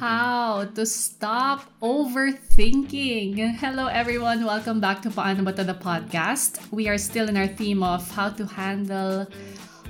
[0.00, 3.36] How to stop overthinking.
[3.60, 4.44] Hello, everyone.
[4.44, 6.72] Welcome back to Paano the podcast.
[6.72, 9.26] We are still in our theme of how to handle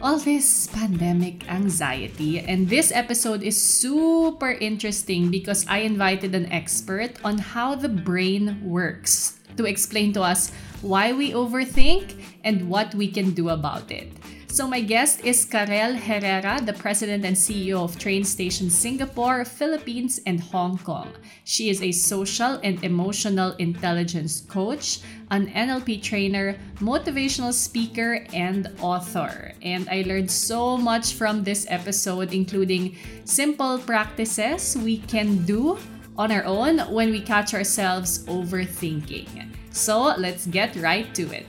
[0.03, 2.41] all this pandemic anxiety.
[2.41, 8.59] And this episode is super interesting because I invited an expert on how the brain
[8.67, 10.51] works to explain to us
[10.83, 14.11] why we overthink and what we can do about it.
[14.51, 20.21] So my guest is Karel Herrera, the president and CEO of Train Station Singapore, Philippines,
[20.27, 21.13] and Hong Kong.
[21.45, 25.01] She is a social and emotional intelligence coach,
[25.31, 29.53] an NLP trainer, motivational speaker, and author.
[29.63, 35.79] And I learned so much from this episode, including simple practices we can do
[36.17, 39.55] on our own when we catch ourselves overthinking.
[39.71, 41.47] So let's get right to it.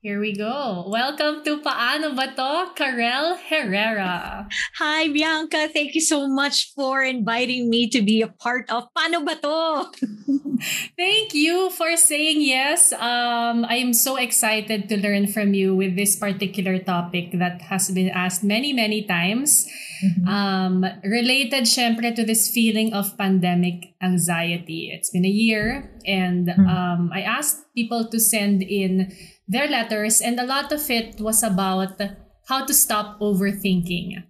[0.00, 0.88] Here we go.
[0.88, 4.48] Welcome to Paano Ba To, Karel Herrera.
[4.80, 5.68] Hi, Bianca.
[5.68, 9.92] Thank you so much for inviting me to be a part of Paano Ba To.
[10.96, 12.96] Thank you for saying yes.
[12.96, 18.08] Um, I'm so excited to learn from you with this particular topic that has been
[18.08, 19.68] asked many, many times.
[20.00, 20.28] Mm-hmm.
[20.28, 24.88] Um, related, syempre, to this feeling of pandemic anxiety.
[24.96, 26.64] It's been a year, and mm-hmm.
[26.64, 29.12] um, I asked people to send in
[29.50, 31.98] their letters, and a lot of it was about
[32.46, 34.22] how to stop overthinking.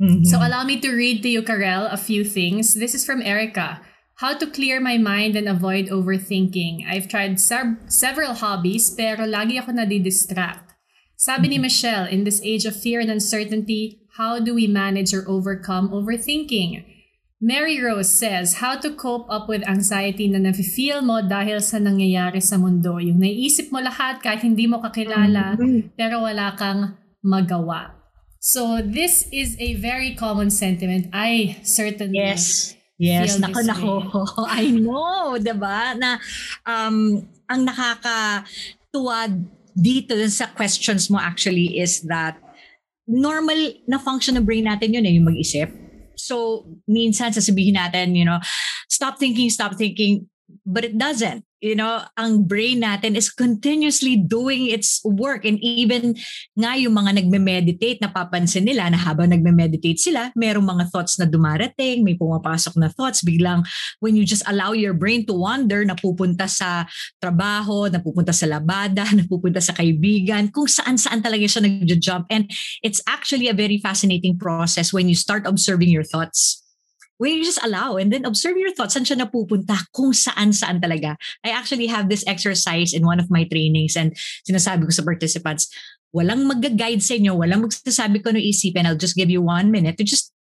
[0.00, 0.24] Mm-hmm.
[0.24, 2.74] So allow me to read to you, Karel, a few things.
[2.74, 3.84] This is from Erica.
[4.16, 6.88] How to clear my mind and avoid overthinking.
[6.88, 10.72] I've tried se- several hobbies, pero lagi ako nadidistract.
[11.20, 11.68] Sabi ni mm-hmm.
[11.68, 16.80] Michelle, in this age of fear and uncertainty, how do we manage or overcome overthinking?
[17.42, 22.38] Mary Rose says, how to cope up with anxiety na nafe-feel mo dahil sa nangyayari
[22.38, 23.02] sa mundo.
[23.02, 25.98] Yung naiisip mo lahat kahit hindi mo kakilala, mm-hmm.
[25.98, 27.98] pero wala kang magawa.
[28.38, 31.10] So this is a very common sentiment.
[31.10, 32.78] I certainly Yes.
[33.02, 33.94] Yes, nako nako.
[34.46, 35.98] I know, 'di ba?
[35.98, 36.22] Na
[36.62, 39.26] um ang nakakatuwa
[39.74, 42.38] dito sa questions mo actually is that
[43.10, 43.58] normal
[43.90, 45.81] na function ng brain natin yun eh, yung mag-isip
[46.16, 48.38] So, minsan sasabihin natin, you know,
[48.88, 50.28] stop thinking, stop thinking,
[50.66, 51.44] but it doesn't.
[51.62, 55.46] You know, ang brain natin is continuously doing its work.
[55.46, 56.18] And even
[56.58, 62.02] nga yung mga nagme-meditate, napapansin nila na habang nagme-meditate sila, merong mga thoughts na dumarating,
[62.02, 63.22] may pumapasok na thoughts.
[63.22, 63.62] Biglang,
[64.02, 66.82] when you just allow your brain to wander, napupunta sa
[67.22, 72.26] trabaho, napupunta sa labada, napupunta sa kaibigan, kung saan-saan talaga siya nag-jump.
[72.26, 72.50] And
[72.82, 76.61] it's actually a very fascinating process when you start observing your thoughts
[77.18, 81.16] when you just allow and then observe your thoughts, saan siya napupunta, kung saan-saan talaga.
[81.44, 84.16] I actually have this exercise in one of my trainings and
[84.48, 85.70] sinasabi ko sa participants,
[86.10, 88.86] walang mag-guide sa inyo, walang magsasabi ko no isipin.
[88.86, 90.32] I'll just give you one minute to just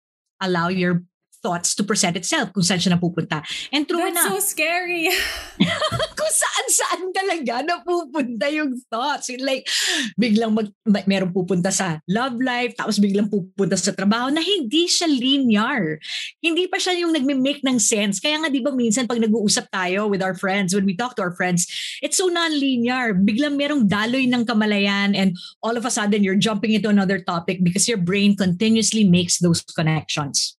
[0.42, 1.04] allow your
[1.42, 3.42] thoughts to present itself kung saan siya napupunta.
[3.74, 4.38] And true That's na.
[4.38, 5.10] so scary.
[6.32, 9.28] kung saan-saan talaga napupunta yung thoughts.
[9.44, 9.68] Like,
[10.16, 10.72] biglang mag,
[11.04, 16.00] meron pupunta sa love life, tapos biglang pupunta sa trabaho na hindi siya linear.
[16.40, 18.24] Hindi pa siya yung nagme-make ng sense.
[18.24, 21.22] Kaya nga di ba minsan pag nag-uusap tayo with our friends, when we talk to
[21.22, 21.68] our friends,
[22.00, 23.12] it's so non-linear.
[23.12, 27.60] Biglang merong daloy ng kamalayan and all of a sudden you're jumping into another topic
[27.60, 30.56] because your brain continuously makes those connections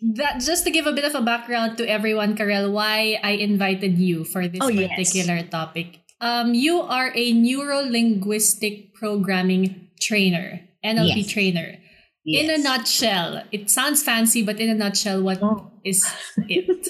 [0.00, 3.98] that just to give a bit of a background to everyone, Karel, why I invited
[3.98, 5.50] you for this oh, particular yes.
[5.50, 6.00] topic.
[6.20, 11.26] Um, you are a neuro linguistic programming trainer, NLP yes.
[11.28, 11.78] trainer.
[12.26, 12.42] Yes.
[12.42, 15.70] In a nutshell, it sounds fancy, but in a nutshell, what oh.
[15.84, 16.04] is
[16.48, 16.88] it?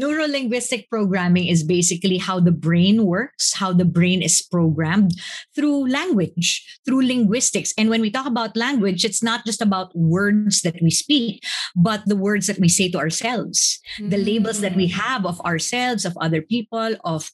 [0.00, 5.10] Neurolinguistic programming is basically how the brain works, how the brain is programmed
[5.56, 7.74] through language, through linguistics.
[7.76, 11.42] And when we talk about language, it's not just about words that we speak,
[11.74, 14.08] but the words that we say to ourselves, mm.
[14.08, 14.92] the labels that we mm.
[14.92, 17.30] have of ourselves, of other people, of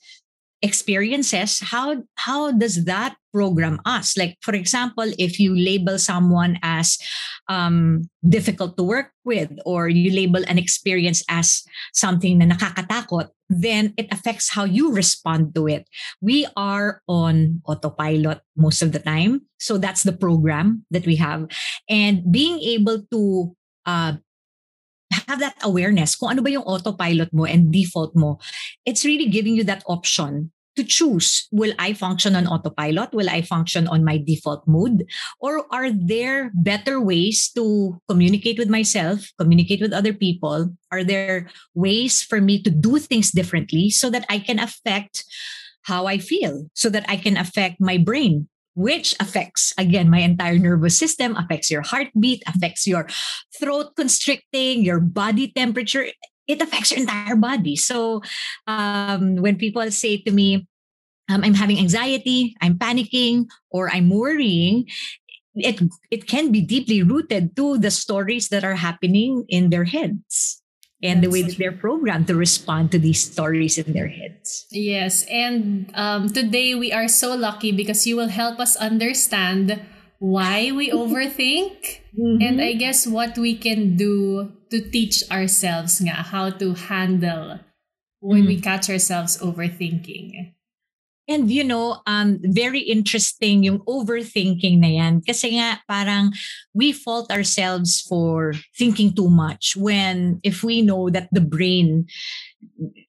[0.66, 4.18] experiences how how does that program us?
[4.18, 6.98] Like for example if you label someone as
[7.46, 11.62] um, difficult to work with or you label an experience as
[11.94, 15.86] something na nakakatakot then it affects how you respond to it.
[16.18, 21.46] We are on autopilot most of the time so that's the program that we have.
[21.86, 23.54] And being able to
[23.86, 24.18] uh,
[25.28, 28.38] have that awareness kung ano ba yung autopilot mo and default mo,
[28.84, 33.12] it's really giving you that option to choose will I function on autopilot?
[33.12, 35.08] Will I function on my default mode?
[35.40, 40.70] Or are there better ways to communicate with myself, communicate with other people?
[40.92, 45.24] Are there ways for me to do things differently so that I can affect
[45.82, 50.58] how I feel, so that I can affect my brain which affects again my entire
[50.58, 53.08] nervous system affects your heartbeat affects your
[53.58, 56.06] throat constricting your body temperature
[56.48, 58.22] it affects your entire body so
[58.66, 60.66] um, when people say to me
[61.28, 64.86] um, i'm having anxiety i'm panicking or i'm worrying
[65.54, 70.62] it it can be deeply rooted to the stories that are happening in their heads
[71.02, 74.66] and That's the way that they're programmed to respond to these stories in their heads.
[74.70, 75.24] Yes.
[75.28, 79.80] And um, today we are so lucky because you will help us understand
[80.18, 82.42] why we overthink mm-hmm.
[82.42, 87.60] and I guess what we can do to teach ourselves nga how to handle
[88.20, 88.48] when mm.
[88.48, 90.55] we catch ourselves overthinking.
[91.28, 95.22] And you know, um, very interesting yung overthinking na yan.
[95.26, 96.30] Kasi nga parang
[96.74, 102.06] we fault ourselves for thinking too much when if we know that the brain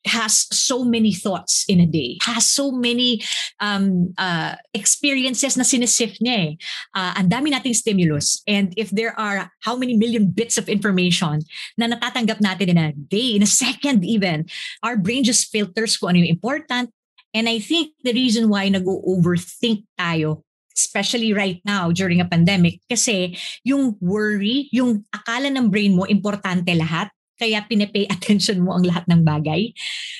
[0.06, 3.22] has so many thoughts in a day, has so many
[3.60, 6.52] um, uh, experiences na sinisif niya eh.
[6.96, 8.42] Uh, ang dami nating stimulus.
[8.48, 11.44] And if there are how many million bits of information
[11.78, 14.46] na natatanggap natin in a day, in a second even,
[14.82, 16.90] our brain just filters kung ano yung important,
[17.38, 20.42] And I think the reason why nag-overthink tayo,
[20.74, 26.74] especially right now during a pandemic, kasi yung worry, yung akala ng brain mo, importante
[26.74, 27.14] lahat.
[27.38, 29.70] Kaya pinipay attention mo ang lahat ng bagay.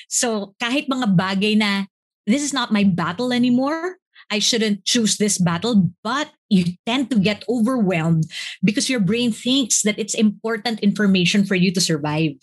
[0.06, 1.90] So kahit mga bagay na,
[2.30, 3.98] this is not my battle anymore,
[4.30, 8.28] I shouldn't choose this battle, but you tend to get overwhelmed
[8.62, 12.36] because your brain thinks that it's important information for you to survive.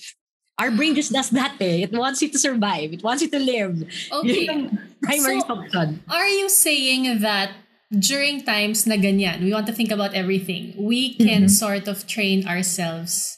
[0.57, 1.83] Our brain just does that eh.
[1.83, 2.93] It wants you to survive.
[2.93, 3.83] It wants you to live.
[4.11, 4.69] Okay.
[5.01, 6.03] primary so, function.
[6.09, 7.51] Are you saying that
[7.91, 11.59] during times na ganyan, we want to think about everything, we can mm-hmm.
[11.59, 13.37] sort of train ourselves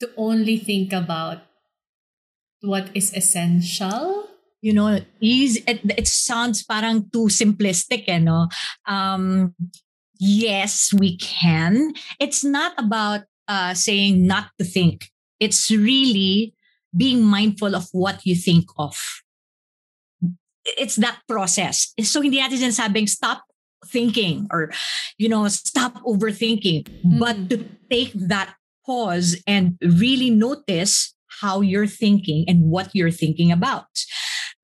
[0.00, 1.42] to only think about
[2.60, 4.28] what is essential?
[4.60, 8.48] You know, easy, it, it sounds parang too simplistic, eh, no?
[8.86, 9.54] Um,
[10.18, 11.94] yes, we can.
[12.20, 15.08] It's not about uh, saying not to think
[15.40, 16.54] it's really
[16.96, 18.96] being mindful of what you think of.
[20.76, 21.92] It's that process.
[22.02, 23.42] So hindi natin sinasabing stop
[23.88, 24.70] thinking or,
[25.16, 27.18] you know, stop overthinking, mm-hmm.
[27.18, 28.54] but to take that
[28.84, 33.88] pause and really notice how you're thinking and what you're thinking about.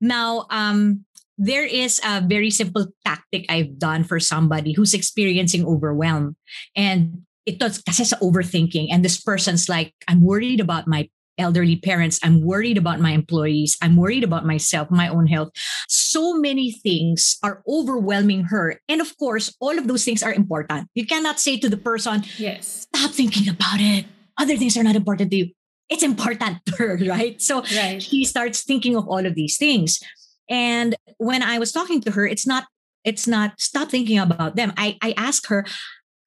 [0.00, 1.06] Now, um,
[1.38, 6.36] there is a very simple tactic I've done for somebody who's experiencing overwhelm.
[6.74, 11.06] And ito kasi sa overthinking and this person's like i'm worried about my
[11.38, 12.18] elderly parents.
[12.22, 13.76] I'm worried about my employees.
[13.82, 15.50] I'm worried about myself my own health.
[15.88, 18.80] So many things are overwhelming her.
[18.88, 20.88] And of course all of those things are important.
[20.94, 22.86] You cannot say to the person yes.
[22.94, 24.06] Stop thinking about it.
[24.38, 25.46] Other things are not important to you.
[25.88, 27.40] It's important to her right?
[27.40, 28.02] So right.
[28.02, 30.00] she starts thinking of all of these things.
[30.48, 32.64] And when i was talking to her it's not
[33.04, 34.72] it's not stop thinking about them.
[34.76, 35.64] I i ask her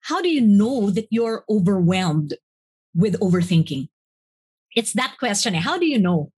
[0.02, 2.36] how do you know that you're overwhelmed
[2.96, 3.90] with overthinking?
[4.76, 5.54] It's that question.
[5.54, 6.32] How do you know?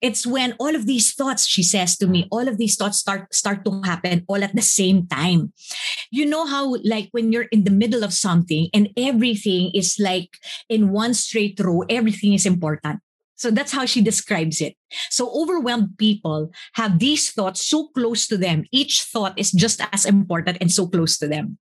[0.00, 3.34] It's when all of these thoughts, she says to me, all of these thoughts start
[3.34, 5.52] start to happen all at the same time.
[6.10, 10.38] You know how like when you're in the middle of something and everything is like
[10.70, 13.00] in one straight row, everything is important.
[13.36, 14.74] So that's how she describes it.
[15.10, 18.64] So overwhelmed people have these thoughts so close to them.
[18.72, 21.58] Each thought is just as important and so close to them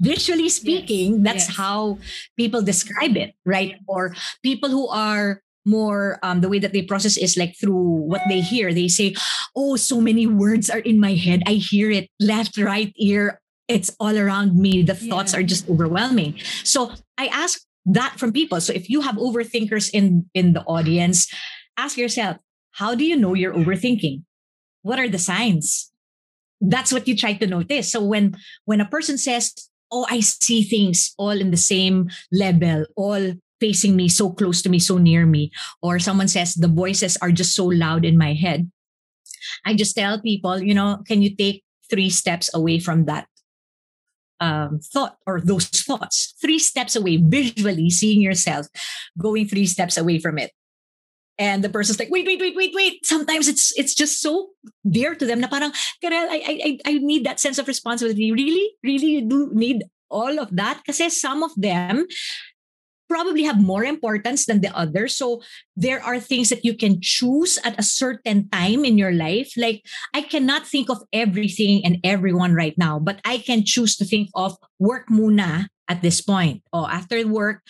[0.00, 1.22] visually speaking yes.
[1.22, 1.56] that's yes.
[1.56, 1.98] how
[2.36, 3.76] people describe it right?
[3.86, 8.20] Or people who are more um, the way that they process is like through what
[8.28, 8.72] they hear.
[8.72, 9.14] They say
[9.56, 11.42] oh so many words are in my head.
[11.46, 13.40] I hear it left right ear.
[13.68, 14.82] It's all around me.
[14.82, 16.36] The thoughts are just overwhelming.
[16.64, 18.60] So i ask that from people.
[18.60, 21.32] So if you have overthinkers in in the audience
[21.76, 22.38] ask yourself
[22.72, 24.22] how do you know you're overthinking?
[24.82, 25.92] What are the signs?
[26.60, 27.90] That's what you try to notice.
[27.90, 29.54] So when when a person says
[29.94, 34.68] oh, I see things all in the same level, all facing me, so close to
[34.68, 35.52] me, so near me.
[35.80, 38.70] Or someone says the voices are just so loud in my head.
[39.64, 43.28] I just tell people, you know, can you take three steps away from that
[44.40, 46.34] um, thought or those thoughts?
[46.42, 48.66] Three steps away, visually seeing yourself
[49.16, 50.50] going three steps away from it
[51.38, 53.04] and the person's like wait wait wait wait wait.
[53.06, 54.50] Sometimes it's it's just so
[54.88, 58.32] dear to them na parang Karel I I I need that sense of responsibility.
[58.32, 60.82] Really really you do need all of that?
[60.86, 62.06] Kasi some of them
[63.08, 65.14] probably have more importance than the others.
[65.14, 65.42] So
[65.76, 69.52] there are things that you can choose at a certain time in your life.
[69.56, 74.04] Like I cannot think of everything and everyone right now but I can choose to
[74.04, 76.62] think of work muna at this point.
[76.72, 77.60] Oh, after work,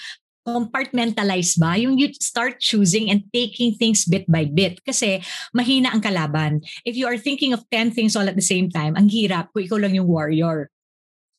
[0.45, 1.75] compartmentalize ba?
[1.81, 4.85] Yung you start choosing and taking things bit by bit.
[4.85, 5.25] Kasi
[5.57, 6.61] mahina ang kalaban.
[6.85, 9.65] If you are thinking of 10 things all at the same time, ang hirap kung
[9.65, 10.69] ikaw lang yung warrior.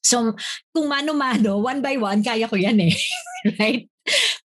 [0.02, 0.34] So,
[0.74, 2.94] kung mano-mano, one by one, kaya ko yan eh.
[3.62, 3.90] right?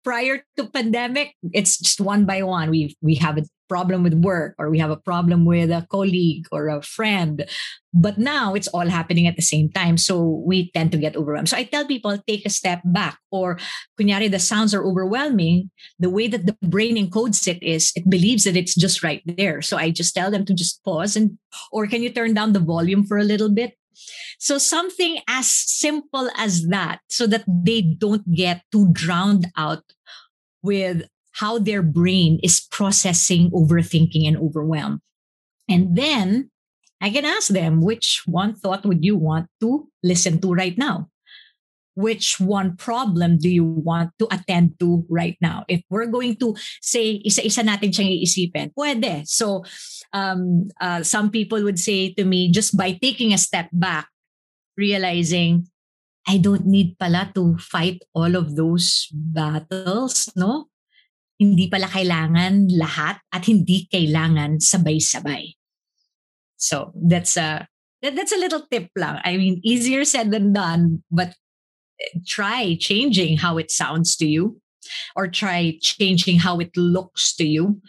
[0.04, 2.72] Prior to pandemic, it's just one by one.
[2.72, 3.36] We we have
[3.70, 7.46] problem with work or we have a problem with a colleague or a friend.
[7.94, 9.98] But now it's all happening at the same time.
[9.98, 11.50] So we tend to get overwhelmed.
[11.50, 13.58] So I tell people take a step back or
[14.00, 15.72] kunyari the sounds are overwhelming.
[16.00, 19.62] The way that the brain encodes it is it believes that it's just right there.
[19.62, 21.38] So I just tell them to just pause and
[21.72, 23.76] or can you turn down the volume for a little bit?
[24.40, 29.84] So something as simple as that, so that they don't get too drowned out
[30.62, 31.08] with
[31.40, 35.02] how their brain is processing overthinking and overwhelm.
[35.70, 36.52] And then
[37.00, 41.08] I can ask them, which one thought would you want to listen to right now?
[41.96, 45.64] Which one problem do you want to attend to right now?
[45.68, 49.28] If we're going to say, isa-isa natin siyang iisipin, pwede.
[49.28, 49.64] So,
[50.16, 54.08] um, uh, some people would say to me, just by taking a step back,
[54.80, 55.68] realizing
[56.28, 60.69] I don't need pala to fight all of those battles, no?
[61.40, 65.56] Hindi pala kailangan lahat at hindi kailangan sabay-sabay.
[66.60, 67.64] So that's a
[68.04, 69.20] that, that's a little tip lang.
[69.24, 71.36] I mean, easier said than done, but
[72.00, 74.60] eh, try changing how it sounds to you
[75.16, 77.82] or try changing how it looks to you.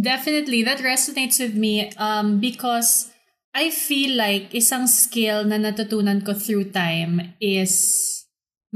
[0.00, 3.10] Definitely, that resonates with me um, because
[3.54, 8.25] I feel like isang skill na natutunan ko through time is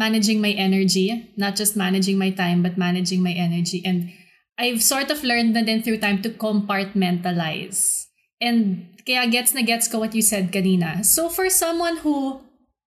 [0.01, 3.85] managing my energy, not just managing my time, but managing my energy.
[3.85, 4.09] And
[4.57, 8.09] I've sort of learned na din through time to compartmentalize.
[8.41, 11.05] And kaya gets na gets ko what you said kanina.
[11.05, 12.41] So for someone who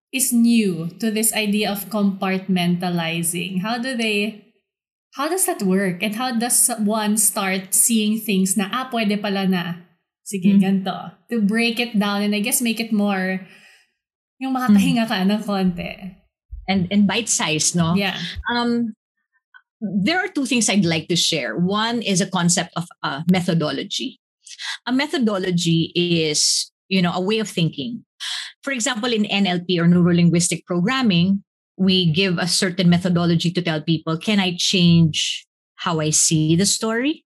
[0.09, 4.49] is new to this idea of compartmentalizing, how do they
[5.13, 6.01] how does that work?
[6.01, 9.85] And how does one start seeing things na, ah, pwede pala na
[10.23, 10.63] Sige, mm-hmm.
[10.63, 10.95] ganito.
[11.29, 13.43] To break it down and I guess make it more
[14.39, 16.22] yung makakahinga ka ng konti.
[16.67, 17.95] And and bite size, no?
[17.95, 18.19] Yeah.
[18.49, 18.93] Um
[19.83, 21.57] there are two things I'd like to share.
[21.57, 24.19] One is a concept of a methodology.
[24.87, 28.05] A methodology is, you know, a way of thinking.
[28.63, 31.43] For example, in NLP or neurolinguistic programming,
[31.75, 36.65] we give a certain methodology to tell people, can I change how I see the
[36.65, 37.25] story?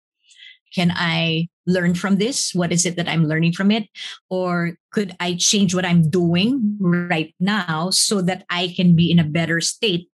[0.74, 2.54] Can I learn from this?
[2.54, 3.88] What is it that I'm learning from it?
[4.30, 9.18] Or could I change what I'm doing right now so that I can be in
[9.18, 10.08] a better state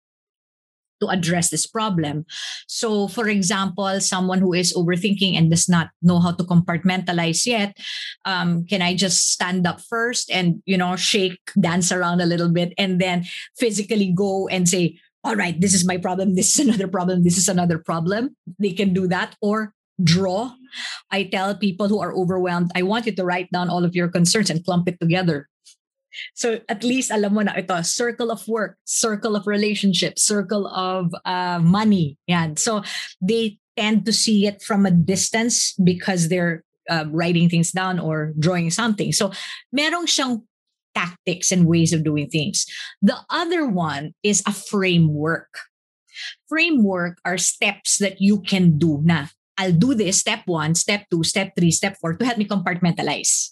[1.04, 2.26] to address this problem.
[2.68, 7.76] So, for example, someone who is overthinking and does not know how to compartmentalize yet,
[8.24, 12.50] um, can I just stand up first and you know shake, dance around a little
[12.50, 13.26] bit, and then
[13.60, 16.36] physically go and say, "All right, this is my problem.
[16.36, 17.24] This is another problem.
[17.24, 20.54] This is another problem." They can do that, or draw.
[21.12, 24.08] I tell people who are overwhelmed, I want you to write down all of your
[24.08, 25.50] concerns and clump it together.
[26.36, 31.14] So at least alam mo na ito, circle of work, circle of relationships, circle of
[31.26, 32.18] uh, money.
[32.28, 32.54] Yeah.
[32.58, 32.84] So
[33.22, 38.34] they tend to see it from a distance because they're uh, writing things down or
[38.38, 39.12] drawing something.
[39.12, 39.32] So
[39.74, 40.44] merong siyang
[40.94, 42.66] tactics and ways of doing things.
[43.02, 45.50] The other one is a framework.
[46.48, 51.24] Framework are steps that you can do na I'll do this step one, step two,
[51.24, 53.50] step three, step four to help me compartmentalize.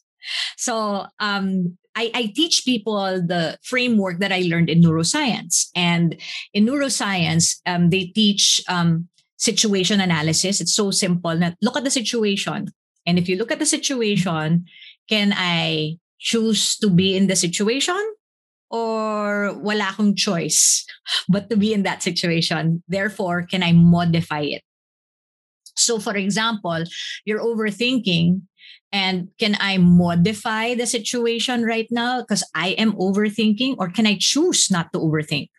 [0.57, 5.67] So um, I, I teach people the framework that I learned in neuroscience.
[5.75, 6.15] And
[6.53, 10.61] in neuroscience, um, they teach um, situation analysis.
[10.61, 11.35] It's so simple.
[11.35, 12.67] Now, look at the situation.
[13.05, 14.65] And if you look at the situation,
[15.09, 17.99] can I choose to be in the situation
[18.69, 20.85] or wala akong choice
[21.29, 22.83] but to be in that situation?
[22.87, 24.61] Therefore, can I modify it?
[25.81, 26.83] So, for example,
[27.25, 28.41] you're overthinking,
[28.91, 34.17] and can I modify the situation right now because I am overthinking, or can I
[34.19, 35.49] choose not to overthink?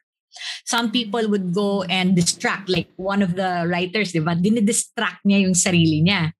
[0.64, 4.32] Some people would go and distract, like one of the writers, di ba?
[4.32, 6.32] Dinidistract niya yung sarili niya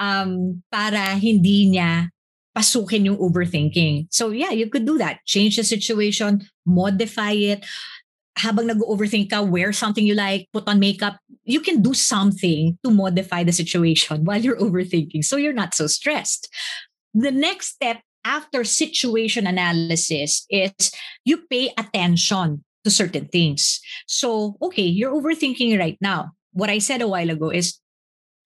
[0.00, 2.10] um, para hindi niya
[2.50, 4.10] pasukin yung overthinking.
[4.10, 5.22] So yeah, you could do that.
[5.22, 7.62] Change the situation, modify it,
[8.38, 12.90] habang nag-overthink ka, wear something you like, put on makeup, you can do something to
[12.92, 16.46] modify the situation while you're overthinking so you're not so stressed.
[17.14, 20.92] The next step after situation analysis is
[21.24, 23.80] you pay attention to certain things.
[24.06, 26.32] So, okay, you're overthinking right now.
[26.52, 27.80] What I said a while ago is,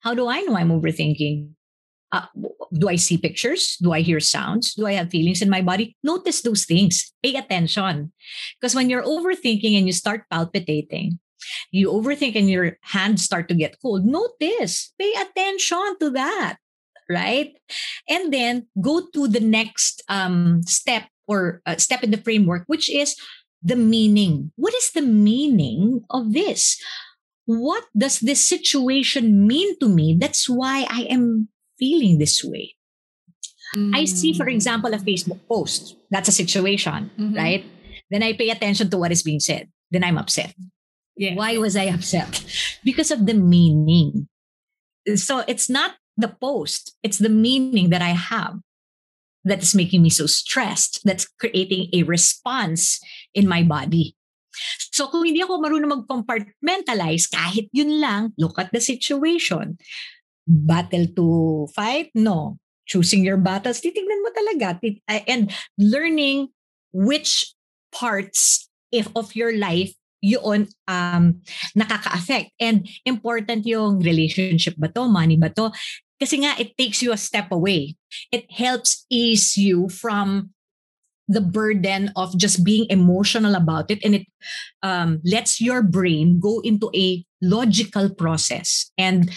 [0.00, 1.50] how do I know I'm overthinking?
[2.12, 2.26] Uh,
[2.72, 3.78] do I see pictures?
[3.82, 4.74] Do I hear sounds?
[4.74, 5.96] Do I have feelings in my body?
[6.04, 7.12] Notice those things.
[7.22, 8.12] Pay attention.
[8.60, 11.18] Because when you're overthinking and you start palpitating,
[11.70, 14.92] you overthink and your hands start to get cold, notice.
[14.98, 16.58] Pay attention to that.
[17.10, 17.52] right?
[18.08, 22.90] And then go to the next um, step or uh, step in the framework, which
[22.90, 23.16] is
[23.62, 24.52] the meaning.
[24.56, 26.80] What is the meaning of this?
[27.44, 30.16] What does this situation mean to me?
[30.18, 32.74] That's why I am feeling this way.
[33.76, 33.96] Mm.
[33.96, 35.96] I see, for example, a Facebook post.
[36.10, 37.34] That's a situation, mm-hmm.
[37.34, 37.64] right?
[38.10, 39.68] Then I pay attention to what is being said.
[39.90, 40.54] Then I'm upset.
[41.16, 41.34] Yeah.
[41.34, 42.44] Why was I upset?
[42.84, 44.28] Because of the meaning.
[45.16, 48.60] So it's not the post, it's the meaning that I have
[49.44, 53.00] that is making me so stressed, that's creating a response
[53.34, 54.14] in my body.
[54.92, 59.80] So kung hindi ako marunong mag-compartmentalize, kahit yun lang, look at the situation.
[60.46, 61.26] Battle to
[61.74, 62.12] fight?
[62.14, 62.60] No.
[62.86, 64.78] Choosing your battles, titignan mo talaga.
[65.26, 66.52] And learning
[66.92, 67.54] which
[67.90, 71.42] parts if of your life yun um,
[71.76, 72.54] nakaka-affect.
[72.62, 75.74] And important yung relationship ba to, money ba to.
[76.22, 77.98] Kasi nga, it takes you a step away.
[78.30, 80.54] It helps ease you from
[81.26, 84.26] the burden of just being emotional about it and it
[84.82, 88.90] um, lets your brain go into a logical process.
[88.98, 89.30] And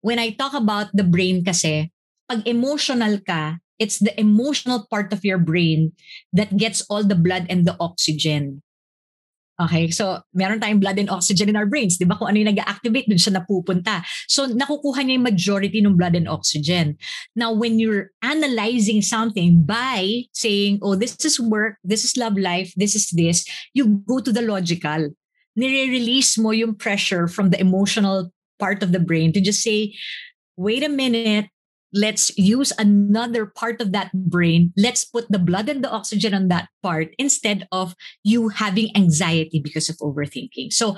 [0.00, 1.92] when I talk about the brain kasi,
[2.26, 5.92] pag emotional ka, it's the emotional part of your brain
[6.32, 8.62] that gets all the blood and the oxygen.
[9.56, 12.12] Okay, so meron tayong blood and oxygen in our brains, di ba?
[12.12, 14.04] Kung ano yung nag-activate, dun siya napupunta.
[14.28, 17.00] So nakukuha niya yung majority ng blood and oxygen.
[17.32, 22.76] Now, when you're analyzing something by saying, oh, this is work, this is love life,
[22.76, 25.16] this is this, you go to the logical.
[25.56, 28.28] Nire-release mo yung pressure from the emotional
[28.60, 29.96] part of the brain to just say,
[30.60, 31.48] wait a minute,
[31.96, 34.72] let's use another part of that brain.
[34.76, 39.58] Let's put the blood and the oxygen on that part instead of you having anxiety
[39.58, 40.72] because of overthinking.
[40.72, 40.96] So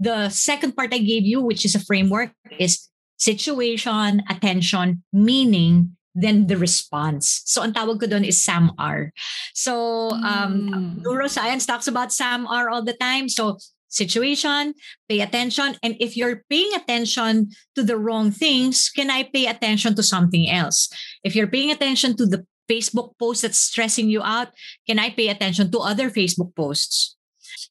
[0.00, 6.48] the second part I gave you, which is a framework, is situation, attention, meaning, then
[6.48, 7.42] the response.
[7.44, 9.12] So ang tawag ko doon is SAMR.
[9.52, 11.04] So um, mm.
[11.04, 13.28] neuroscience talks about SAMR all the time.
[13.28, 14.74] So situation,
[15.08, 15.76] pay attention.
[15.82, 20.48] And if you're paying attention to the wrong things, can I pay attention to something
[20.50, 20.88] else?
[21.24, 24.48] If you're paying attention to the Facebook post that's stressing you out,
[24.86, 27.16] can I pay attention to other Facebook posts?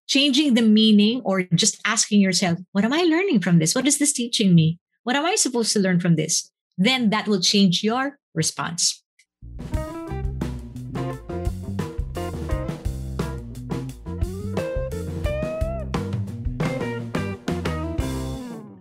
[0.08, 3.75] Changing the meaning or just asking yourself, what am I learning from this?
[3.75, 4.80] What is this teaching me?
[5.04, 6.51] What am I supposed to learn from this?
[6.78, 9.04] Then that will change your response.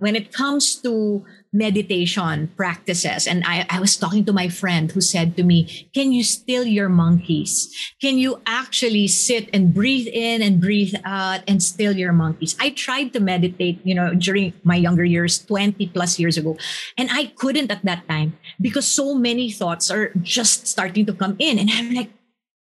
[0.04, 5.00] When it comes to meditation practices, and I, I was talking to my friend who
[5.00, 7.72] said to me, Can you still your monkeys?
[8.02, 12.54] Can you actually sit and breathe in and breathe out and still your monkeys?
[12.60, 16.58] I tried to meditate, you know, during my younger years, 20 plus years ago,
[16.98, 21.36] and I couldn't at that time because so many thoughts are just starting to come
[21.38, 21.56] in.
[21.58, 22.10] And I'm like,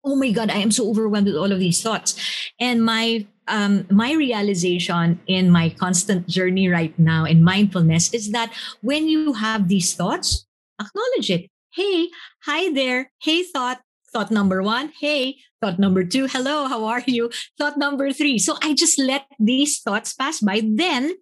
[0.02, 2.16] oh my God, I am so overwhelmed with all of these thoughts.
[2.58, 8.52] And my um, my realization in my constant journey right now in mindfulness is that
[8.80, 10.46] when you have these thoughts,
[10.80, 11.50] acknowledge it.
[11.72, 12.08] Hey,
[12.44, 13.10] hi there.
[13.20, 13.80] Hey, thought.
[14.10, 14.92] Thought number one.
[15.00, 16.26] Hey, thought number two.
[16.28, 17.30] Hello, how are you?
[17.58, 18.38] Thought number three.
[18.38, 20.62] So I just let these thoughts pass by.
[20.64, 21.12] Then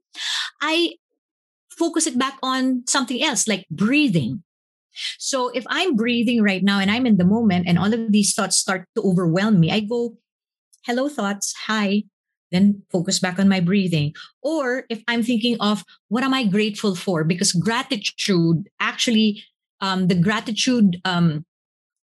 [0.62, 0.94] I
[1.70, 4.44] focus it back on something else like breathing.
[5.18, 8.34] So if I'm breathing right now and I'm in the moment and all of these
[8.34, 10.16] thoughts start to overwhelm me, I go,
[10.86, 11.52] hello, thoughts.
[11.66, 12.04] Hi
[12.52, 14.14] then focus back on my breathing.
[14.42, 17.24] Or if I'm thinking of what am I grateful for?
[17.24, 19.42] Because gratitude actually,
[19.80, 21.44] um, the gratitude um,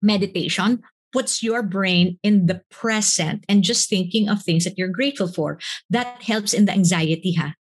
[0.02, 5.28] meditation puts your brain in the present and just thinking of things that you're grateful
[5.28, 5.60] for.
[5.90, 7.54] That helps in the anxiety, ha?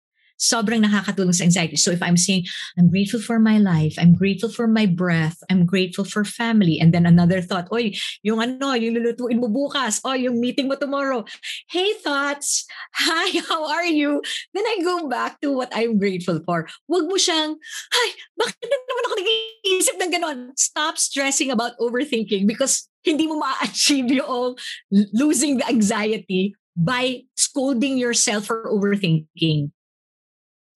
[0.42, 1.78] Sobrang nakakatulong sa anxiety.
[1.78, 5.62] So if I'm saying, I'm grateful for my life, I'm grateful for my breath, I'm
[5.62, 7.94] grateful for family, and then another thought, oy,
[8.26, 11.22] yung ano, yung lulutuin mo bukas, oh, yung meeting mo tomorrow.
[11.70, 12.66] Hey thoughts,
[12.98, 14.18] hi, how are you?
[14.50, 16.66] Then I go back to what I'm grateful for.
[16.90, 17.54] Wag mo siyang,
[17.94, 20.38] ay, bakit na naman ako nag-iisip ng ganon?
[20.58, 24.58] Stop stressing about overthinking because hindi mo ma-achieve yung
[25.14, 29.70] losing the anxiety by scolding yourself for overthinking.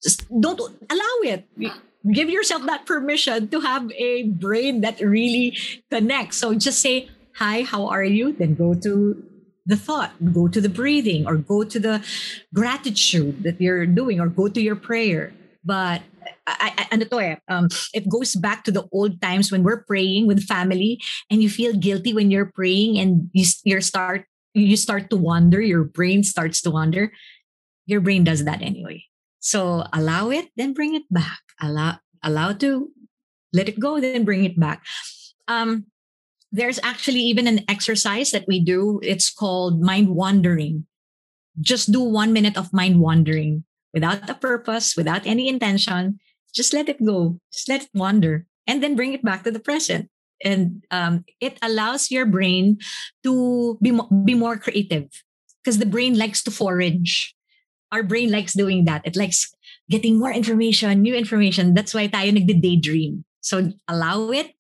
[0.07, 1.51] Just don't allow it.
[2.07, 5.59] Give yourself that permission to have a brain that really
[5.91, 6.37] connects.
[6.39, 7.11] So just say,
[7.43, 8.31] Hi, how are you?
[8.31, 9.19] Then go to
[9.67, 12.07] the thought, go to the breathing, or go to the
[12.55, 15.35] gratitude that you're doing, or go to your prayer.
[15.65, 16.03] But
[16.47, 20.29] I, I, to eh, um, it goes back to the old times when we're praying
[20.29, 25.11] with family and you feel guilty when you're praying and you, you start you start
[25.11, 27.13] to wander your brain starts to wander
[27.85, 29.03] your brain does that anyway
[29.47, 31.39] so allow it, then bring it back.
[31.63, 32.91] Allow allow to
[33.55, 34.83] let it go, then bring it back.
[35.47, 35.87] Um,
[36.51, 38.99] there's actually even an exercise that we do.
[39.07, 40.91] It's called mind wandering.
[41.63, 43.63] Just do one minute of mind wandering
[43.95, 46.19] without a purpose, without any intention.
[46.53, 47.39] Just let it go.
[47.53, 50.11] Just let it wander and then bring it back to the present.
[50.43, 52.79] And um, it allows your brain
[53.23, 55.07] to be, mo- be more creative
[55.63, 57.36] because the brain likes to forage.
[57.97, 59.01] Our brain likes doing that.
[59.09, 59.49] It likes
[59.89, 61.73] getting more information, new information.
[61.73, 63.25] That's why tayo nagde-daydream.
[63.41, 64.53] So allow it.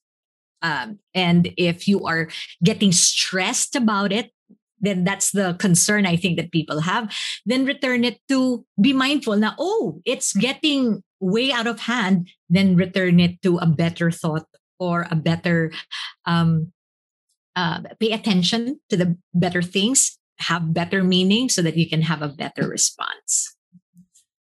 [0.64, 2.32] Um, and if you are
[2.64, 4.32] getting stressed about it,
[4.80, 7.12] then that's the concern I think that people have.
[7.44, 9.36] Then return it to be mindful.
[9.36, 12.32] Now, oh, it's getting way out of hand.
[12.48, 14.48] Then return it to a better thought
[14.80, 15.72] or a better
[16.24, 16.72] um,
[17.56, 22.22] uh, pay attention to the better things, have better meaning so that you can have
[22.22, 23.56] a better response.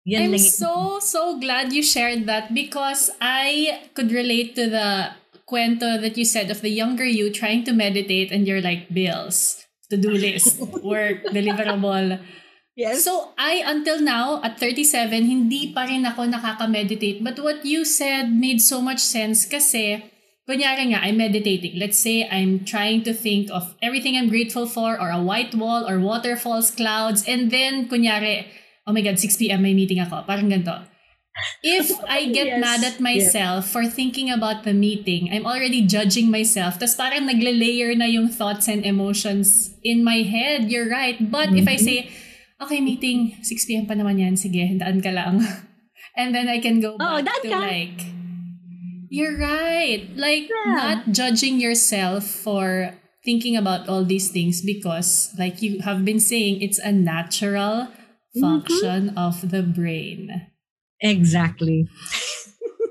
[0.05, 5.17] Yan I'm so, so glad you shared that because I could relate to the
[5.49, 9.65] cuento that you said of the younger you trying to meditate and you're like, bills,
[9.89, 12.21] to-do list, work, deliverable.
[12.75, 13.03] Yes.
[13.03, 17.23] So I, until now, at 37, hindi pa rin ako nakaka-meditate.
[17.23, 20.03] But what you said made so much sense kasi,
[20.45, 21.77] kunyari nga, I'm meditating.
[21.77, 25.89] Let's say I'm trying to think of everything I'm grateful for or a white wall
[25.89, 28.45] or waterfalls, clouds, and then, kunyari,
[28.85, 29.61] oh my God, 6 p.m.
[29.61, 30.23] may meeting ako.
[30.29, 30.85] Parang ganito.
[31.65, 33.73] If I get yes, mad at myself yes.
[33.73, 36.79] for thinking about the meeting, I'm already judging myself.
[36.79, 40.71] Tapos parang nagle-layer na yung thoughts and emotions in my head.
[40.71, 41.19] You're right.
[41.19, 41.65] But mm-hmm.
[41.65, 41.85] if I mm-hmm.
[41.85, 41.97] say,
[42.61, 43.85] okay, meeting, 6 p.m.
[43.89, 44.39] pa naman yan.
[44.39, 45.43] Sige, daan ka lang.
[46.19, 47.59] and then I can go oh, back oh, to ka.
[47.59, 48.14] like,
[49.09, 50.09] you're right.
[50.15, 50.73] Like, yeah.
[50.73, 56.61] not judging yourself for thinking about all these things because, like you have been saying,
[56.61, 57.89] it's a natural
[58.39, 59.17] function mm-hmm.
[59.17, 60.47] of the brain.
[61.01, 61.87] Exactly.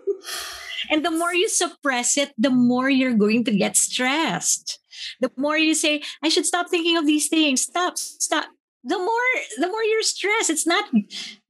[0.91, 4.79] and the more you suppress it, the more you're going to get stressed.
[5.21, 8.47] The more you say, I should stop thinking of these things, stop, stop.
[8.85, 10.85] The more the more you're stressed, it's not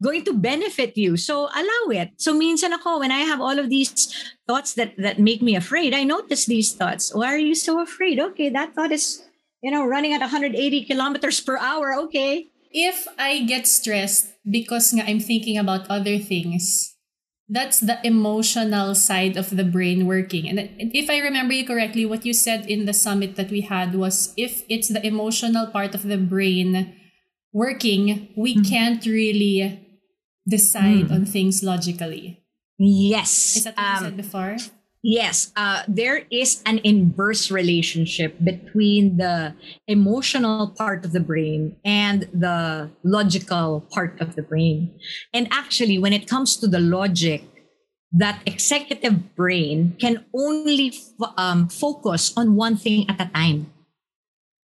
[0.03, 1.17] going to benefit you.
[1.17, 2.15] So allow it.
[2.17, 4.15] So minsan ako, when I have all of these
[4.47, 7.11] thoughts that that make me afraid, I notice these thoughts.
[7.11, 8.21] Why are you so afraid?
[8.21, 9.27] Okay, that thought is,
[9.63, 10.55] you know, running at 180
[10.87, 11.99] kilometers per hour.
[12.07, 16.95] Okay, if I get stressed because nga I'm thinking about other things,
[17.49, 20.49] that's the emotional side of the brain working.
[20.49, 20.59] And
[20.95, 24.33] if I remember you correctly, what you said in the summit that we had was
[24.37, 26.95] if it's the emotional part of the brain
[27.55, 28.69] working, we mm.
[28.69, 29.81] can't really
[30.47, 31.13] decide mm.
[31.13, 32.45] on things logically.
[32.77, 33.57] Yes.
[33.57, 34.57] Is that what um, you said before?
[35.07, 39.55] Yes, uh, there is an inverse relationship between the
[39.87, 44.99] emotional part of the brain and the logical part of the brain.
[45.35, 47.45] And actually, when it comes to the logic,
[48.17, 53.74] that executive brain can only f- um, focus on one thing at a time.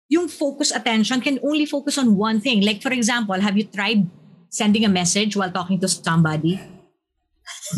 [0.10, 2.66] Yung focus attention can only focus on one thing.
[2.66, 4.10] Like, for example, have you tried
[4.50, 6.58] sending a message while talking to somebody?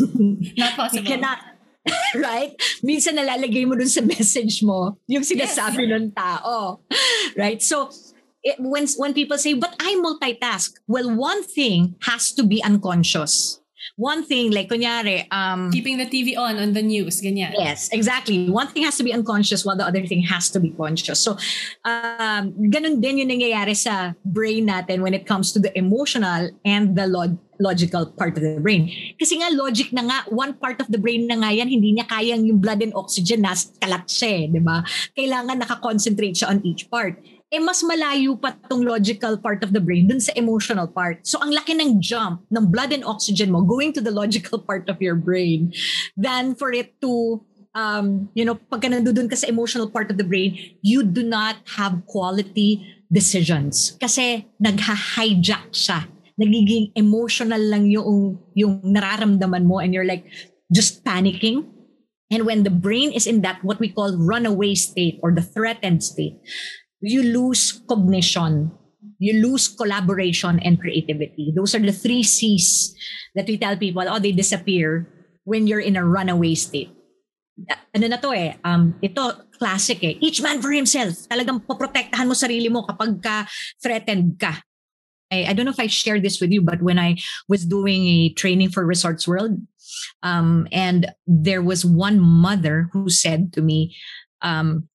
[0.56, 1.04] Not possible.
[1.04, 1.52] You cannot
[2.18, 2.54] right?
[2.82, 5.92] Minsan nalalagay mo dun sa message mo yung sinasabi yes.
[5.98, 6.82] ng tao.
[7.34, 7.60] Right?
[7.62, 7.90] So,
[8.42, 13.61] it, when, when people say, but I multitask, well, one thing has to be unconscious.
[14.00, 17.52] One thing, like kunyari, um, keeping the TV on on the news, ganyan.
[17.52, 18.48] Yes, exactly.
[18.48, 21.20] One thing has to be unconscious while the other thing has to be conscious.
[21.20, 21.36] So,
[21.84, 26.96] um, ganun din yung nangyayari sa brain natin when it comes to the emotional and
[26.96, 28.88] the log- logical part of the brain.
[29.20, 32.08] Kasi nga logic na nga, one part of the brain na nga yan, hindi niya
[32.08, 34.80] kayang yung blood and oxygen na kalat siya, eh, di ba?
[35.12, 37.20] Kailangan nakakoncentrate siya on each part.
[37.52, 41.20] Eh mas malayo pa tong logical part of the brain dun sa emotional part.
[41.28, 44.88] So ang laki ng jump ng blood and oxygen mo going to the logical part
[44.88, 45.68] of your brain
[46.16, 47.44] than for it to
[47.76, 51.60] um, you know, pagka nandun ka sa emotional part of the brain, you do not
[51.76, 52.80] have quality
[53.12, 54.00] decisions.
[54.00, 56.08] Kasi nagha-hijack siya
[56.42, 60.24] nagiging emotional lang yung, yung nararamdaman mo and you're like
[60.72, 61.68] just panicking.
[62.32, 66.02] And when the brain is in that what we call runaway state or the threatened
[66.02, 66.40] state,
[67.10, 68.70] you lose cognition,
[69.18, 71.52] you lose collaboration and creativity.
[71.54, 72.94] Those are the three C's
[73.34, 75.08] that we tell people, oh, they disappear
[75.44, 76.90] when you're in a runaway state.
[77.94, 80.14] Ano na to eh, um, ito, classic eh.
[80.20, 81.28] Each man for himself.
[81.28, 83.46] Talagang poprotektahan mo sarili mo kapag ka
[83.82, 84.62] threatened ka.
[85.30, 87.16] I, I don't know if I shared this with you, but when I
[87.48, 89.60] was doing a training for Resorts World,
[90.22, 93.96] um, and there was one mother who said to me,
[94.40, 94.88] um,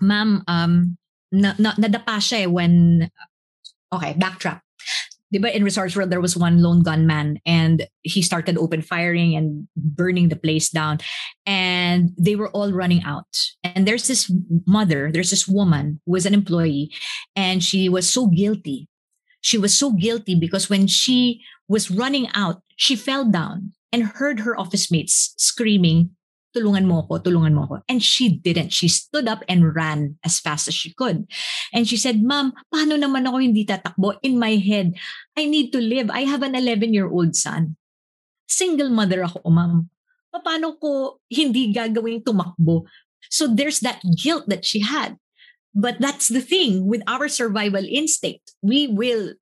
[0.00, 0.96] Ma'am, um,
[1.34, 3.10] na, na, nadapa siya eh when,
[3.92, 4.60] okay, backtrack.
[5.34, 9.66] But in Resorts World, there was one lone gunman and he started open firing and
[9.74, 10.98] burning the place down.
[11.44, 13.26] And they were all running out.
[13.64, 14.30] And there's this
[14.66, 16.92] mother, there's this woman who was an employee,
[17.34, 18.86] and she was so guilty.
[19.40, 24.40] She was so guilty because when she was running out, she fell down and heard
[24.40, 26.10] her office mates screaming,
[26.54, 27.82] tulungan mo ko, tulungan mo ko.
[27.90, 28.70] And she didn't.
[28.70, 31.26] She stood up and ran as fast as she could.
[31.74, 34.16] And she said, Ma'am, paano naman ako hindi tatakbo?
[34.22, 34.94] In my head,
[35.34, 36.08] I need to live.
[36.14, 37.76] I have an 11-year-old son.
[38.46, 39.90] Single mother ako, ma'am.
[40.30, 42.86] Paano ko hindi gagawin tumakbo?
[43.30, 45.18] So there's that guilt that she had.
[45.74, 48.54] But that's the thing with our survival instinct.
[48.62, 49.34] We will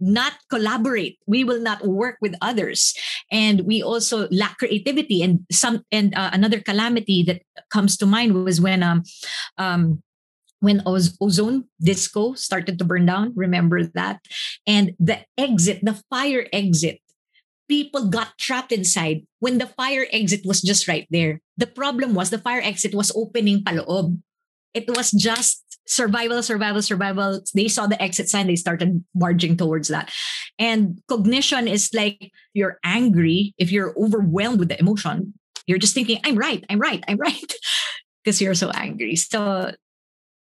[0.00, 1.18] not collaborate.
[1.26, 2.94] We will not work with others.
[3.30, 5.22] And we also lack creativity.
[5.22, 9.02] And some and uh, another calamity that comes to mind was when um
[9.58, 10.02] um
[10.60, 13.32] when oz- ozone disco started to burn down.
[13.34, 14.20] Remember that?
[14.66, 17.00] And the exit the fire exit
[17.70, 21.40] people got trapped inside when the fire exit was just right there.
[21.56, 24.18] The problem was the fire exit was opening paloob.
[24.74, 27.40] It was just survival, survival, survival.
[27.54, 30.12] They saw the exit sign, they started barging towards that.
[30.58, 35.34] And cognition is like you're angry if you're overwhelmed with the emotion.
[35.66, 37.54] You're just thinking, I'm right, I'm right, I'm right,
[38.24, 39.16] because you're so angry.
[39.16, 39.72] So,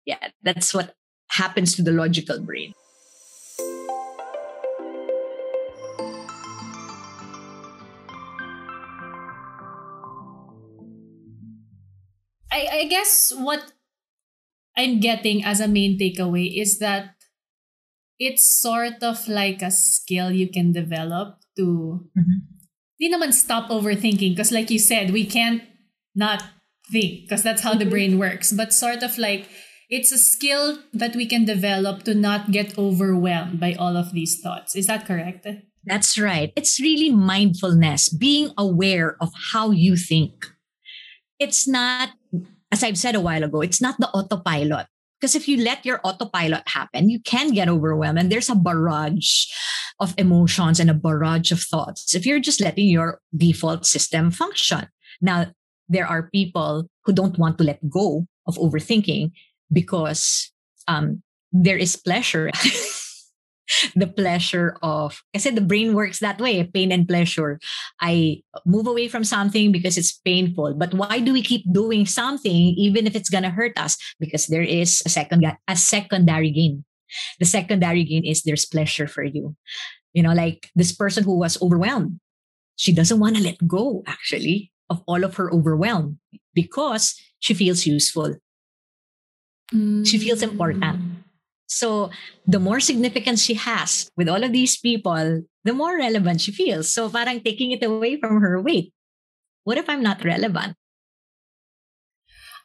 [0.05, 0.95] yeah, that's what
[1.31, 2.75] happens to the logical brain.
[12.51, 13.73] I, I guess what
[14.79, 17.19] I'm getting as a main takeaway is that
[18.19, 22.47] it's sort of like a skill you can develop to mm-hmm.
[23.03, 25.63] naman stop overthinking because like you said we can't
[26.15, 26.43] not
[26.91, 27.91] think because that's how the mm-hmm.
[27.91, 28.53] brain works.
[28.53, 29.49] But sort of like
[29.91, 34.41] it's a skill that we can develop to not get overwhelmed by all of these
[34.41, 34.77] thoughts.
[34.77, 35.47] Is that correct?
[35.85, 36.53] That's right.
[36.57, 40.47] It's really mindfulness being aware of how you think.
[41.39, 42.11] It's not
[42.73, 44.87] as I've said a while ago, it's not the autopilot.
[45.21, 49.47] Because if you let your autopilot happen, you can get overwhelmed and there's a barrage
[49.99, 52.15] of emotions and a barrage of thoughts.
[52.15, 54.87] If you're just letting your default system function.
[55.21, 55.47] Now,
[55.89, 59.33] there are people who don't want to let go of overthinking
[59.73, 60.53] because
[60.87, 62.51] um, there is pleasure
[63.95, 67.61] the pleasure of kasi the brain works that way pain and pleasure.
[68.01, 70.75] I move away from something because it's painful.
[70.75, 73.97] But why do we keep doing something even if it's gonna hurt us?
[74.21, 76.85] Because there is a second a secondary gain.
[77.41, 79.57] The secondary gain is there's pleasure for you.
[80.13, 82.21] You know like this person who was overwhelmed
[82.79, 86.19] she doesn't want to let go actually of all of her overwhelm
[86.55, 88.39] because she feels useful.
[89.69, 90.07] Mm.
[90.07, 91.21] she feels important
[91.69, 92.11] so
[92.49, 96.91] the more significance she has with all of these people, the more relevant she feels.
[96.91, 98.93] So parang taking it away from her, weight.
[99.69, 100.75] what if I'm not relevant?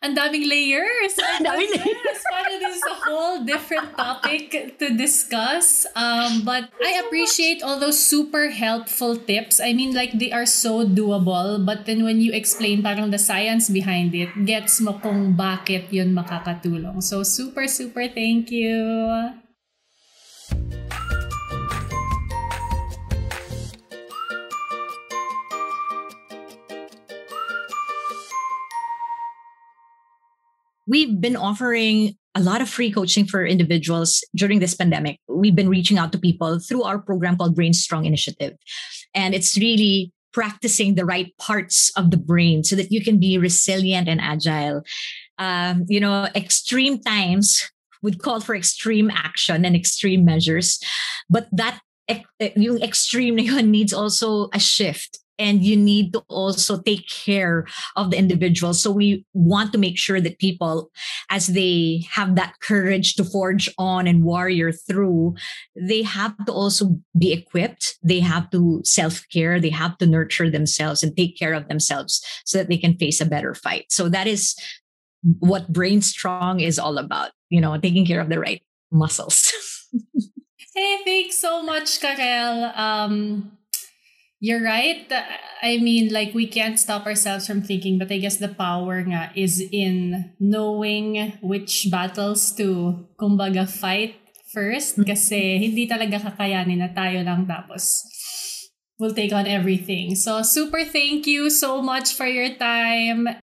[0.03, 1.15] Ang daming layers.
[1.15, 2.19] Ang daming layers.
[2.27, 5.87] Parang this is a whole different topic to discuss.
[5.95, 9.63] Um, but I appreciate all those super helpful tips.
[9.63, 11.63] I mean, like, they are so doable.
[11.63, 16.11] But then when you explain parang the science behind it, gets mo kung bakit yun
[16.11, 16.99] makakatulong.
[16.99, 18.75] So, super, super thank you.
[30.87, 35.19] We've been offering a lot of free coaching for individuals during this pandemic.
[35.27, 38.53] We've been reaching out to people through our program called Brain Strong Initiative.
[39.13, 43.37] And it's really practicing the right parts of the brain so that you can be
[43.37, 44.81] resilient and agile.
[45.37, 47.69] Um, you know, extreme times
[48.01, 50.79] would call for extreme action and extreme measures,
[51.29, 52.21] but that Eh,
[52.55, 58.17] yung extreme needs also a shift and you need to also take care of the
[58.17, 58.73] individual.
[58.73, 60.91] So we want to make sure that people
[61.29, 65.35] as they have that courage to forge on and warrior through
[65.75, 67.97] they have to also be equipped.
[68.03, 69.59] They have to self-care.
[69.59, 73.19] They have to nurture themselves and take care of themselves so that they can face
[73.19, 73.85] a better fight.
[73.89, 74.55] So that is
[75.39, 78.61] what brain strong is all about you know taking care of the right
[78.91, 79.51] muscles
[80.75, 83.53] hey thanks so much karel um
[84.43, 85.07] you're right.
[85.63, 89.31] I mean, like, we can't stop ourselves from thinking, but I guess the power nga
[89.39, 94.19] is in knowing which battles to, kumbaga, fight
[94.51, 94.99] first.
[94.99, 95.07] Mm-hmm.
[95.07, 98.03] Kasi hindi talaga kakayanin na tayo lang tapos
[98.99, 100.11] we'll take on everything.
[100.19, 103.39] So, super thank you so much for your time.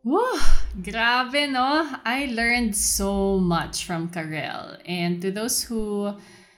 [0.00, 0.40] Woo!
[0.80, 1.86] Grabe, no?
[2.04, 4.76] I learned so much from Karel.
[4.86, 6.16] And to those who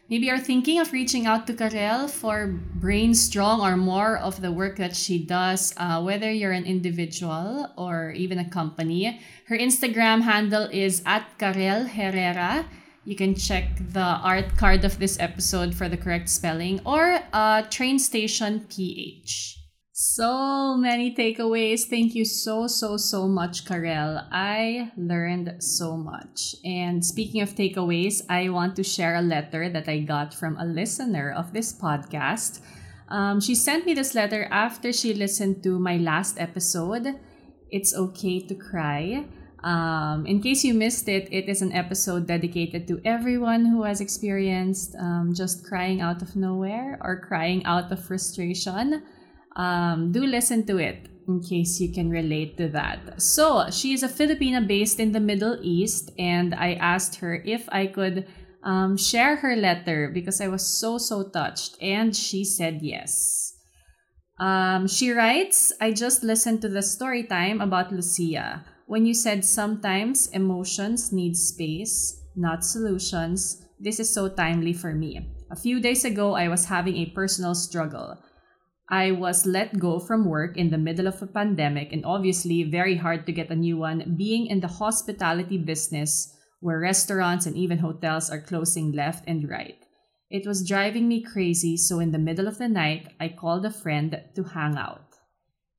[0.09, 4.53] maybe are thinking of reaching out to Karel for Brain Strong or more of the
[4.53, 10.23] work that she does, uh, whether you're an individual or even a company, her Instagram
[10.23, 12.67] handle is at Karel Herrera.
[13.05, 17.63] You can check the art card of this episode for the correct spelling or uh,
[17.63, 19.64] Train Station PH.
[19.97, 21.85] So many takeaways.
[21.87, 24.27] Thank you so, so, so much, Karel.
[24.33, 26.57] I learned so much.
[26.65, 30.65] And speaking of takeaways, I want to share a letter that I got from a
[30.65, 32.59] listener of this podcast.
[33.09, 37.15] Um, she sent me this letter after she listened to my last episode.
[37.71, 39.27] It's okay to cry.
[39.63, 44.01] Um, in case you missed it, it is an episode dedicated to everyone who has
[44.01, 49.05] experienced um, just crying out of nowhere or crying out of frustration
[49.57, 53.21] um, do listen to it in case you can relate to that.
[53.21, 57.69] So, she is a Filipina based in the Middle East, and I asked her if
[57.71, 58.27] I could
[58.63, 63.53] um, share her letter because I was so, so touched, and she said yes.
[64.39, 68.65] Um, she writes, I just listened to the story time about Lucia.
[68.87, 75.31] When you said sometimes emotions need space, not solutions, this is so timely for me.
[75.51, 78.19] A few days ago, I was having a personal struggle.
[78.91, 82.97] I was let go from work in the middle of a pandemic and obviously very
[82.97, 87.79] hard to get a new one being in the hospitality business where restaurants and even
[87.79, 89.79] hotels are closing left and right.
[90.31, 93.71] It was driving me crazy, so in the middle of the night, I called a
[93.71, 95.15] friend to hang out.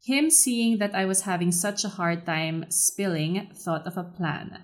[0.05, 4.63] Him seeing that I was having such a hard time spilling thought of a plan.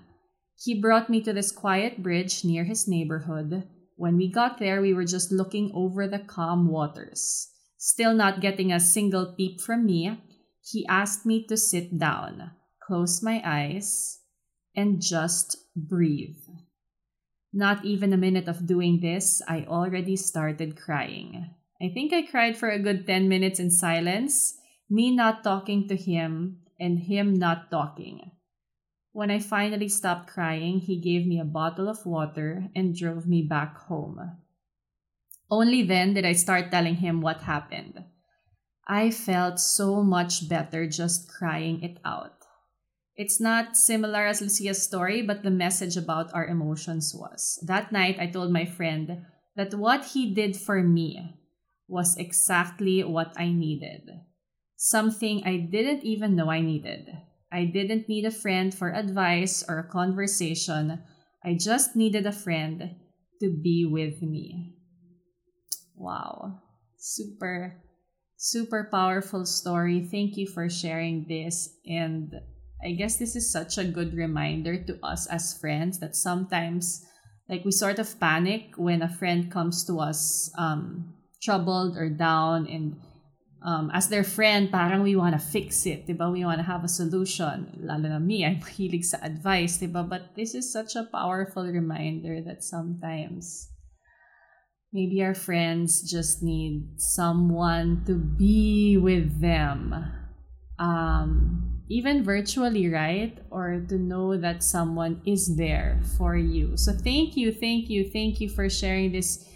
[0.56, 3.68] He brought me to this quiet bridge near his neighborhood.
[3.96, 7.51] When we got there, we were just looking over the calm waters.
[7.82, 10.16] Still not getting a single peep from me,
[10.62, 14.20] he asked me to sit down, close my eyes,
[14.76, 16.38] and just breathe.
[17.52, 21.50] Not even a minute of doing this, I already started crying.
[21.82, 24.54] I think I cried for a good 10 minutes in silence,
[24.88, 28.30] me not talking to him and him not talking.
[29.10, 33.42] When I finally stopped crying, he gave me a bottle of water and drove me
[33.42, 34.38] back home.
[35.52, 38.02] Only then did I start telling him what happened.
[38.88, 42.40] I felt so much better just crying it out.
[43.16, 47.62] It's not similar as Lucia's story, but the message about our emotions was.
[47.66, 51.36] That night, I told my friend that what he did for me
[51.86, 54.08] was exactly what I needed.
[54.76, 57.12] Something I didn't even know I needed.
[57.52, 61.04] I didn't need a friend for advice or a conversation.
[61.44, 62.96] I just needed a friend
[63.42, 64.78] to be with me.
[65.96, 66.60] Wow.
[66.98, 67.82] Super,
[68.36, 70.08] super powerful story.
[70.10, 71.68] Thank you for sharing this.
[71.86, 72.32] And
[72.84, 77.04] I guess this is such a good reminder to us as friends that sometimes,
[77.48, 82.66] like, we sort of panic when a friend comes to us um, troubled or down
[82.66, 82.96] and
[83.64, 86.30] um, as their friend, parang we want to fix it, diba?
[86.32, 87.70] We want to have a solution.
[87.78, 90.08] Lalo na me, I'm mahilig sa advice, diba?
[90.08, 93.71] But this is such a powerful reminder that sometimes
[94.92, 99.94] Maybe our friends just need someone to be with them.
[100.78, 103.38] Um, even virtually, right?
[103.50, 106.76] Or to know that someone is there for you.
[106.76, 109.48] So thank you, thank you, thank you for sharing this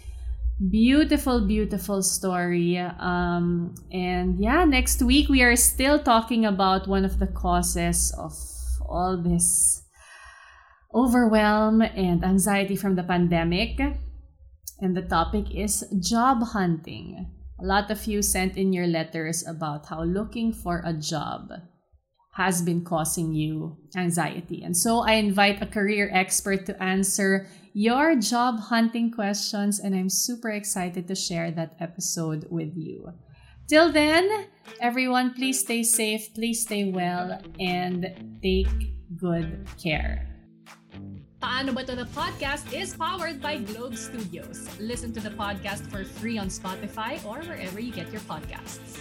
[0.71, 2.79] beautiful, beautiful story.
[2.79, 8.33] Um, and yeah, next week we are still talking about one of the causes of
[8.81, 9.83] all this
[10.95, 13.77] overwhelm and anxiety from the pandemic
[14.79, 17.31] and the topic is job hunting.
[17.59, 21.51] A lot of you sent in your letters about how looking for a job
[22.33, 24.61] has been causing you anxiety.
[24.61, 30.09] And so I invite a career expert to answer your job hunting questions, and I'm
[30.09, 33.09] super excited to share that episode with you.
[33.67, 34.45] Till then,
[34.79, 38.69] everyone, please stay safe, please stay well, and take
[39.17, 40.36] good care.
[41.41, 44.65] Paano Ba To The Podcast is powered by Globe Studios.
[44.79, 48.97] Listen to the podcast for free on Spotify or wherever you get your podcasts.